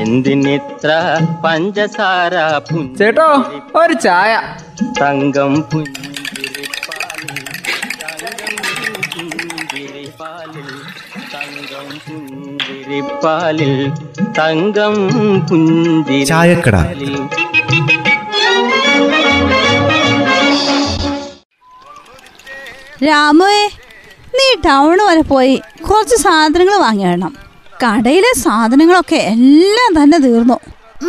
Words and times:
എന്തിനിത്ര 0.00 0.90
പഞ്ചസാര 1.44 2.34
ചേട്ടോ 2.98 3.28
ഒരു 3.76 3.94
ചായ 4.00 4.32
തങ്കം 5.00 5.54
പുഞ്ചിരിപ്പാലിൽ 9.32 10.68
തങ്കം 11.32 11.88
പുഞ്ചിരിപ്പാലിൽ 12.06 13.74
തങ്കം 14.38 14.96
പുഞ്ചിരി 15.48 16.20
ചായക്കട. 16.24 16.76
രാമുവേ 23.04 23.62
നീ 24.34 24.46
ടൗൺ 24.66 24.98
വരെ 25.02 25.22
പോയി 25.24 25.54
കുറച്ച് 25.88 26.16
സാധനങ്ങൾ 26.16 26.76
വാങ്ങി 26.80 27.04
വേണം 27.04 27.32
കടയിലെ 27.82 28.30
സാധനങ്ങളൊക്കെ 28.38 29.16
എല്ലാം 29.16 29.90
തന്നെ 29.98 30.18
തീർന്നു. 30.18 30.56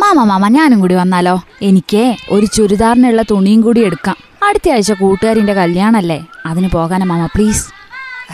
മാമ 0.00 0.18
മാമ 0.30 0.48
ഞാനും 0.48 0.80
കൂടി 0.80 0.94
വന്നാലോ? 0.94 1.34
എനിക്ക് 1.62 2.02
ഒരു 2.30 2.46
ചുരിദാറിനുള്ള 2.46 3.22
തുണിയും 3.30 3.60
കൂടി 3.60 3.80
എടുക്കാം. 3.84 4.16
അടുത്ത 4.48 4.70
ആഴ്ച 4.74 4.92
കൂട്ടുകാരിന്റെ 4.92 5.54
കല്യാണല്ലേ? 5.54 6.18
അതിന് 6.46 6.68
പോകാനാ 6.68 7.06
മാമ 7.06 7.26
പ്ലീസ്. 7.34 7.64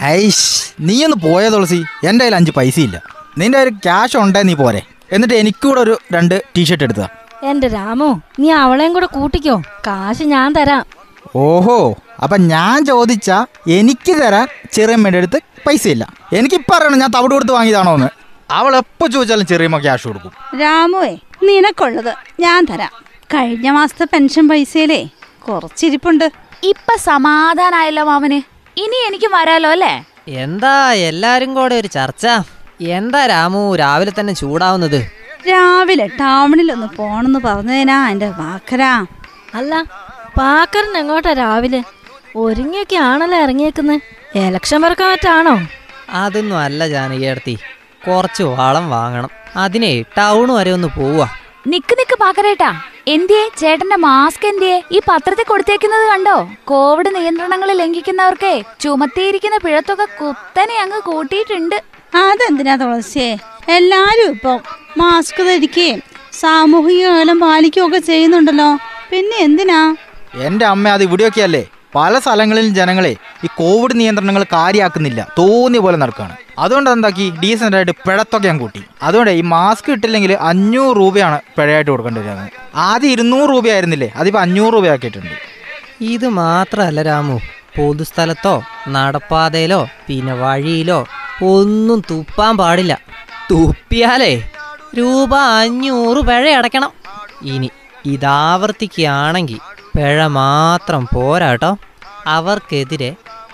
ഐഷ് 0.05 0.47
നീ 0.81 1.05
ഒന്ന് 1.05 1.17
പോയ 1.27 1.49
തുളസി? 1.49 1.81
എന്റെ 2.09 2.25
കയ്യിൽ 2.25 2.37
അഞ്ച് 2.37 2.51
പൈസ 2.51 2.79
ഇല്ല 2.79 2.97
നിന്റെ 3.39 3.59
ഒരു 3.59 3.71
ക്യാഷ് 3.71 4.17
ഉണ്ടേ 4.17 4.43
നീ 4.43 4.55
പോരെ. 4.55 4.83
എന്നിട്ട് 5.13 5.35
എനിക്കൂടെ 5.35 5.81
ഒരു 5.81 5.99
രണ്ട് 6.13 6.37
ടീഷർട്ട് 6.57 6.85
എടുത്ത 6.85 7.03
എന്റെ 7.45 7.69
രാമു 7.69 8.11
നീ 8.41 8.49
അവളെയും 8.51 8.93
കൂടെ 8.93 9.07
കൂട്ടിക്കോ. 9.07 9.57
കാശ് 9.87 10.23
ഞാൻ 10.23 10.49
തരാം. 10.53 10.85
ഓഹോ 11.37 11.79
അപ്പൊ 12.23 12.37
ഞാൻ 12.37 12.87
ചോദിച്ച 12.87 13.31
എനിക്ക് 13.79 14.13
തരാൻ 14.23 14.47
ചെറിയമ്മയുടെ 14.73 15.19
അടുത്ത് 15.19 15.39
പൈസ 15.67 15.89
ഇല്ല 15.89 16.05
എനിക്കിപ്പോൾ 16.33 16.77
അറിയണം 16.77 16.99
ഞാൻ 16.99 17.11
തവിട് 17.17 17.33
കൊടുത്ത് 17.35 17.53
വാങ്ങിയതാണോ 17.53 17.93
എന്ന് 17.95 18.09
അവൾ 18.57 18.73
എപ്പോ 18.83 19.05
ചോദിച്ചാലും 19.15 19.47
ചെറിയമ്മ 19.53 19.79
ക്യാഷ് 19.85 20.07
കൊടുക്കും. 20.09 20.33
രാമുവേ 20.63 21.13
നിനക്കുള്ളത് 21.49 22.13
ഞാൻ 22.45 22.61
തരാം. 22.71 22.93
കഴിഞ്ഞ 23.35 23.69
മാസത്തെ 23.77 24.05
പെൻഷൻ 24.13 24.45
പൈസയിലേ 24.51 25.01
കുറച്ചിരിപ്പുണ്ട് 25.47 26.27
ഇപ്പൊ 26.71 26.95
സമാധാനായല്ലോ 27.09 28.05
മാമന്. 28.11 28.39
ഇനി 28.85 28.99
എനിക്ക് 29.09 29.29
വരാലോ 29.35 29.69
അല്ലേ? 29.77 29.93
എന്താ 30.45 30.75
എല്ലാരും 31.11 31.51
കൂടെ 31.59 31.75
ഒരു 31.83 31.89
ചർച്ച? 31.97 32.27
എന്താ 32.97 33.21
രാമു 33.33 33.63
രാവിലെ 33.83 34.13
തന്നെ 34.19 34.35
ചൂടാവുന്നത്? 34.41 35.01
രാവിലെ 35.51 36.07
ടൗണിൽ 36.07 36.19
ടൗണിലൊന്ന് 36.23 36.89
പോണെന്ന് 36.99 37.41
പറഞ്ഞതിനാ 37.47 37.97
എന്റെ 38.13 38.29
വാക്കരാ. 38.41 38.93
അല്ല 39.59 39.75
പാക്കറിന് 40.39 40.99
എങ്ങോട്ടാ 41.03 41.33
രാവിലെ? 41.43 41.81
ഒരുങ്ങിയൊക്കെ 42.43 42.97
ആണല്ലോ 43.11 43.39
ഇറങ്ങിയേക്കുന്നത് 43.45 44.01
എലക്ഷൻ 44.49 44.79
പറക്കാൻ 44.85 45.09
പറ്റാണോ 45.13 45.55
അതൊന്നും 46.23 46.59
അല്ല 46.67 46.81
ജാനകിയടത്തി 46.95 47.55
കുറച്ച് 48.07 48.43
വളം 48.43 48.91
വാങ്ങണം. 48.95 49.31
അതിനെ 49.57 49.93
ടൗൺ 50.19 50.49
വരെ 50.59 50.71
ഒന്ന് 50.77 50.89
പോവാ 50.99 51.27
നിക്ക് 51.67 51.95
നിക്ക് 51.99 52.17
പാക്കരേട്ടാ 52.23 52.71
എന്തിയെ? 53.15 53.45
ചേട്ടന്റെ 53.61 53.97
മാസ്ക് 53.97 54.47
എന്തിയെ? 54.47 54.77
ഈ 54.97 54.99
പത്രത്തിൽ 55.09 55.45
കൊടുത്തേക്കുന്നത് 55.49 56.05
കണ്ടോ? 56.11 56.37
കോവിഡ് 56.71 57.11
നിയന്ത്രണങ്ങൾ 57.17 57.69
ലംഘിക്കുന്നവർക്ക് 57.81 58.53
ചുമത്തിയിരിക്കുന്ന 58.83 59.57
പിഴത്തൊക്കെ 59.65 60.07
കുത്തനെ 60.21 60.77
അങ്ങ് 60.85 61.01
കൂട്ടിയിട്ടുണ്ട്. 61.09 61.79
അതെന്തിനാ 62.25 62.75
തുളസിയെ 62.83 63.31
എല്ലാരും 63.77 64.31
ഇപ്പൊ 64.35 64.53
മാസ്ക് 65.01 65.41
ധരിക്കുകയും 65.49 66.01
സാമൂഹിക 66.43 67.07
അകലം 67.15 67.39
പാലിക്കുകയൊക്കെ 67.41 68.01
ചെയ്യുന്നുണ്ടല്ലോ. 68.11 68.69
പിന്നെ 69.11 69.37
എന്തിനാ? 69.47 69.81
എന്റെ 70.47 70.65
അമ്മ 70.73 70.89
അത് 70.97 71.03
ഇവിടെയൊക്കെയല്ലേ. 71.09 71.65
പല 71.95 72.19
സ്ഥലങ്ങളിലും 72.19 72.73
ജനങ്ങളെ 72.75 73.13
ഈ 73.45 73.49
കോവിഡ് 73.61 73.99
നിയന്ത്രണങ്ങൾ 74.01 74.43
കാര്യമാക്കുന്നില്ല 74.53 75.21
തോന്നിയ 75.39 75.81
പോലെ 75.85 75.97
നടക്കുകയാണ് 75.97 76.37
അതുകൊണ്ട് 76.59 76.91
എന്താക്കി? 76.91 77.27
ഡീസന്റ് 77.43 77.77
ആയിട്ട് 77.77 77.93
പിഴത്തൊക്കെ 78.07 78.49
ഞാൻ 78.49 78.59
കൂട്ടി. 78.59 78.81
അതുകൊണ്ട് 79.03 79.31
ഈ 79.31 79.41
മാസ്ക് 79.41 79.93
ഇട്ടില്ലെങ്കിൽ 79.93 80.33
അഞ്ഞൂറ് 80.51 80.97
രൂപയാണ് 80.97 81.39
പിഴയായിട്ട് 81.57 81.91
കൊടുക്കേണ്ടി 81.91 82.21
വരുന്നത് 82.21 82.51
ആദ്യം 82.75 83.11
ഇരുന്നൂറ് 83.11 83.51
രൂപയായിരുന്നില്ലേ 83.51 84.09
അതിപ്പോൾ 84.17 84.39
അഞ്ഞൂറ് 84.39 84.75
രൂപയാക്കിയിട്ടുണ്ട് 84.75 85.37
ഇത് 86.15 86.29
മാത്രമല്ല 86.43 87.03
രാമു. 87.03 87.39
പൊതുസ്ഥലത്തോ 87.77 88.63
നടപ്പാതയിലോ 88.89 89.89
പിന്നെ 90.07 90.35
വഴിയിലോ 90.35 91.01
ഒന്നും 91.43 92.03
തുപ്പാൻ 92.11 92.57
പാടില്ല. 92.57 93.01
തുപ്പിയാലേ 93.51 94.33
രൂപ 94.99 95.35
അഞ്ഞൂറ് 95.35 96.21
പിഴ 96.29 96.45
അടയ്ക്കണം. 96.61 96.93
ഇനി 97.43 97.71
ഇതാവർത്തിക്കുകയാണെങ്കിൽ 98.07 99.61
പിഴ 99.97 100.27
മാത്രം 100.27 101.09
പോരാട്ടോ. 101.15 101.71
അവർക്കെതിരെ 102.27 103.11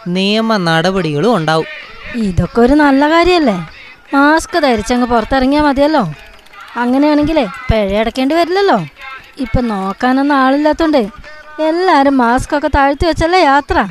നിയമ 0.06 0.56
നടപടികളും 0.56 1.36
ഉണ്ടാവും. 1.36 1.66
ഇതൊക്കെ 2.14 2.60
ഒരു 2.60 2.74
നല്ല 2.74 3.08
കാര്യല്ലേ? 3.10 3.56
മാസ്ക് 4.14 4.62
ധരിച്ചങ്ങ് 4.62 5.06
പുറത്തിറങ്ങിയാൽ 5.06 5.64
മതിയല്ലോ. 5.64 6.02
അങ്ങനെയാണെങ്കിലേ 6.76 7.44
പിഴ 7.68 7.98
അടയ്ക്കേണ്ടി 8.00 8.34
വരില്ലല്ലോ. 8.34 8.78
ഇപ്പൊ 9.38 9.60
നോക്കാനൊന്നും 9.60 10.36
ആളില്ലാത്തോണ്ട് 10.36 11.02
എല്ലാരും 11.60 12.16
മാസ്ക് 12.16 12.56
ഒക്കെ 12.56 12.68
താഴ്ത്തി 12.68 13.06
വെച്ചല്ലേ 13.06 13.40
യാത്ര? 13.40 13.86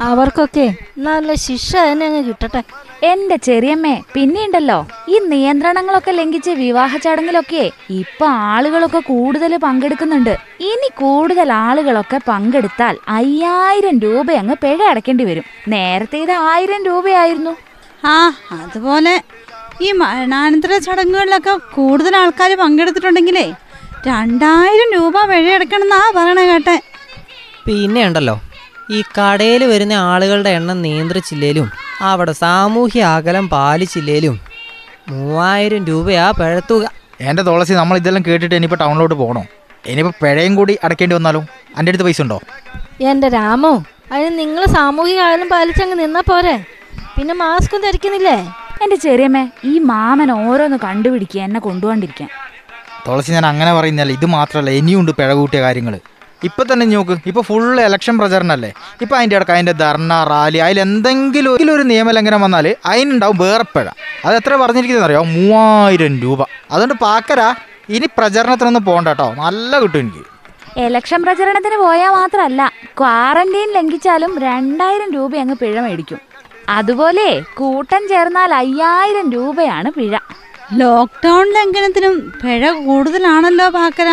അവർക്കൊക്കെ 0.00 0.74
നല്ല 0.98 1.34
ശിക്ഷ 1.34 1.76
തന്നെ 1.76 2.06
അങ്ങ് 2.06 2.24
കിട്ടട്ടെ. 2.24 2.62
എന്റെ 3.02 3.36
ചെറിയമ്മേ 3.36 4.02
പിന്നെയുണ്ടല്ലോ. 4.14 4.86
ഈ 5.08 5.18
നിയന്ത്രണങ്ങളൊക്കെ 5.18 6.10
ലംഘിച്ച് 6.10 6.50
വിവാഹ 6.50 6.96
ചടങ്ങിലൊക്കെ 6.96 7.70
ഇപ്പൊ 7.90 8.26
ആളുകളൊക്കെ 8.26 8.98
കൂടുതൽ 8.98 9.56
പങ്കെടുക്കുന്നുണ്ട്. 9.56 10.36
ഇനി 10.60 10.88
കൂടുതൽ 10.94 11.52
ആളുകളൊക്കെ 11.52 12.20
പങ്കെടുത്താൽ 12.28 12.96
അയ്യായിരം 13.08 13.98
രൂപ 13.98 14.32
അങ്ങ് 14.32 14.54
പിഴ 14.62 14.82
അടയ്ക്കേണ്ടി 14.82 15.24
വരും. 15.24 15.44
നേരത്തെ 15.68 16.18
ഇത് 16.18 16.30
ആയിരം 16.30 16.84
രൂപയായിരുന്നു. 16.84 17.56
ആ 18.04 18.32
അതുപോലെ 18.52 19.22
ഈ 19.82 19.92
മരണാനന്തര 19.92 20.78
ചടങ്ങുകളിലൊക്കെ 20.78 21.56
കൂടുതൽ 21.74 22.16
ആൾക്കാർ 22.16 22.52
പങ്കെടുത്തിട്ടുണ്ടെങ്കിലേ 22.54 23.52
രണ്ടായിരം 24.06 25.00
രൂപ 25.00 25.24
പിഴ 25.26 25.54
അടക്കണം 25.54 25.82
എന്നാ 25.82 26.12
പറയണ 26.16 26.40
കേട്ടെ. 26.40 26.82
പിന്നെ 27.66 28.06
ഉണ്ടല്ലോ. 28.06 28.40
ഈ 28.90 29.02
കടയിൽ 29.18 29.64
വരുന്ന 29.64 29.92
ആളുകളുടെ 30.10 30.50
എണ്ണം 30.50 30.82
നിയന്ത്രിച്ചില്ലേലും 30.82 31.68
അവിടെ 32.02 32.32
സാമൂഹ്യ 32.32 33.02
അകലം 33.16 33.48
പാലിച്ചില്ലേലും 33.48 34.36
മൂവായിരം 35.10 35.82
രൂപയാ 35.84 36.30
പഴത്തുക. 36.30 36.84
എന്റെ 37.20 37.42
തുളസി 37.42 37.72
നമ്മൾ 37.72 37.96
ഇതെല്ലാം 37.96 38.22
കേട്ടിട്ട് 38.26 38.54
ഇനിയിപ്പോൾ 38.54 38.76
ടൗണിലോട്ട് 38.76 39.14
പോകണോ? 39.14 39.42
ഇനിയിപ്പോൾ 39.84 40.14
പിഴയും 40.22 40.54
കൂടി 40.54 40.78
അടയ്ക്കേണ്ടി 40.84 41.16
വന്നാലോ? 41.16 41.40
എന്റെ 41.78 41.90
അടുത്ത് 41.90 42.04
പൈസ 42.04 42.20
ഉണ്ടോ? 42.22 42.38
എന്റെ 43.10 43.28
രാമോ 43.28 43.72
അതിന് 44.12 44.32
നിങ്ങൾ 44.38 44.64
സാമൂഹിക 44.76 45.20
അകലം 45.28 45.48
പാലിച്ചങ്ങ് 45.48 45.96
നിന്നാ 46.02 46.22
പോരെ? 46.30 46.56
പിന്നെ 47.16 47.34
മാസ്കും 47.34 47.80
ധരിക്കുന്നില്ലേ? 47.80 48.36
എന്റെ 48.82 48.96
ചെറിയമ്മേ 48.96 49.44
ഈ 49.64 49.78
മാമൻ 49.90 50.30
ഓരോന്ന് 50.32 50.78
കണ്ടുപിടിക്കുക 50.86 51.40
എന്നെ 51.42 51.60
കൊണ്ടുപോണ്ടിരിക്കാൻ 51.60 52.28
തുളസി 53.06 53.30
ഞാൻ 53.32 53.46
അങ്ങനെ 53.46 53.72
പറയുന്നില്ല 53.72 54.12
ഇത് 54.12 54.26
മാത്രമല്ല 54.26 54.70
ഇനിയുണ്ട് 54.80 55.12
പിഴ 55.18 55.32
കൂട്ടിയ 55.32 55.60
കാര്യങ്ങൾ 55.60 55.94
ഇപ്പൊ 56.42 56.64
തന്നെ 56.72 56.86
നോക്ക്. 56.86 57.16
ഇപ്പൊ 57.26 57.42
ഫുൾ 57.42 57.80
ഇലക്ഷൻ 57.80 58.18
പ്രചരണല്ലേ 58.18 58.72
ഇപ്പൊ 59.02 59.16
അതിന്റെ 59.16 59.36
ഇടയ്ക്ക് 59.36 59.52
അതിന്റെ 59.52 59.72
ധർണ 59.72 60.24
റാലി 60.24 60.58
അതിൽ 60.58 60.80
എന്തെങ്കിലും 60.80 61.52
ഒരു- 61.52 61.86
നിയമലംഘനം 61.86 62.40
വന്നാൽ 62.40 62.76
അതിനുണ്ടാവും 62.86 63.36
വേറെ 63.38 63.62
പിഴ 63.62 63.88
അത് 64.24 64.36
എത്ര 64.36 64.56
പറഞ്ഞിരിക്കുന്നത് 64.56 65.04
അറിയോ? 65.04 65.22
മൂവായിരം 65.22 66.20
രൂപ. 66.20 66.46
അതുകൊണ്ട് 66.70 66.94
പാക്കര 66.94 67.54
ഇനി 67.88 68.06
പ്രചരണത്തിനൊന്നും 68.18 68.84
പോകണ്ട 68.84 69.08
കേട്ടോ 69.08 69.34
നല്ല 69.34 69.80
കിട്ടും 69.80 69.98
എനിക്ക്. 69.98 70.24
ഇലക്ഷൻ 70.76 71.22
പ്രചരണത്തിന് 71.22 71.76
പോയാൽ 71.76 72.10
മാത്രമല്ല 72.10 72.72
ക്വാറന്റൈൻ 72.98 73.72
ലംഘിച്ചാലും 73.72 74.38
രണ്ടായിരം 74.38 75.12
രൂപ 75.12 75.36
അങ്ങ് 75.36 75.54
പിഴ 75.54 75.80
മേടിക്കും. 75.80 76.18
അതുപോലെ 76.68 77.42
കൂട്ടം 77.54 78.08
ചേർന്നാൽ 78.08 78.54
അയ്യായിരം 78.54 79.32
രൂപയാണ് 79.32 79.90
പിഴ. 79.90 80.18
ലോക്ക്ഡൗൺ 80.74 81.52
ലംഘനത്തിനും 81.52 82.32
പിഴ 82.44 82.70
കൂടുതലാണല്ലോ 82.70 83.68
ഭാക്കര 83.68 84.08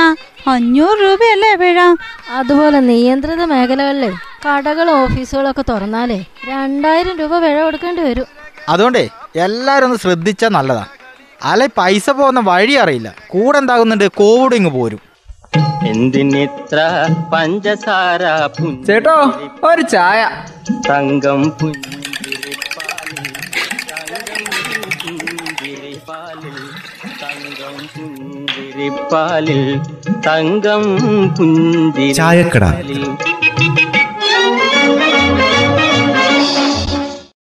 അഞ്ഞൂറ് 0.48 1.00
രൂപയല്ലേ 1.00 1.56
പിഴ? 1.56 1.80
അതുപോലെ 2.30 2.80
നിയന്ത്രിത 2.80 3.44
മേഖലകളിലെ 3.44 4.12
കടകൾ 4.46 4.90
ഓഫീസുകളൊക്കെ 4.90 5.64
തുറന്നാലേ 5.70 6.26
രണ്ടായിരം 6.48 7.18
രൂപ 7.18 7.40
പിഴ 7.40 7.64
കൊടുക്കേണ്ടി 7.64 8.02
വരും. 8.02 8.26
അതുകൊണ്ടേ 8.70 9.10
എല്ലാവരും 9.36 9.86
ഒന്ന് 9.86 9.98
ശ്രദ്ധിച്ചാൽ 9.98 10.50
നല്ലതാ. 10.50 10.86
അല്ലെ 11.44 11.68
പൈസ 11.78 12.10
പോകുന്ന 12.10 12.40
വഴി 12.40 12.74
അറിയില്ല. 12.74 13.16
കൂടെ 13.28 13.58
എന്താകുന്നുണ്ട് 13.58 14.08
കോവിഡ് 14.12 14.56
ഇങ്ങ് 14.56 14.70
പോരും. 14.70 15.00
എന്തിനിത്ര 15.88 17.08
പഞ്ചസാര 17.34 18.24
ചേട്ടോ 18.88 19.34
ഒരു 19.64 19.82
ചായ. 19.82 20.30
തങ്കം 20.90 21.50
പുഞ്ചിരിപ്പാലിൽ 21.50 21.93
ചായക്കട. 32.14 32.66